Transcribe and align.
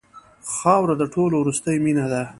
خاوره 0.55 0.95
د 0.97 1.03
ټولو 1.13 1.35
وروستۍ 1.41 1.77
مینه 1.85 2.05
ده. 2.11 2.21